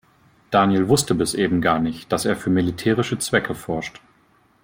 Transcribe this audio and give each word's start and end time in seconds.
Daniel 0.49 0.87
wusste 0.87 1.13
bis 1.13 1.35
eben 1.35 1.61
gar 1.61 1.77
nicht, 1.77 2.11
dass 2.11 2.25
er 2.25 2.35
für 2.35 2.49
militärische 2.49 3.19
Zwecke 3.19 3.53
forscht. 3.53 4.01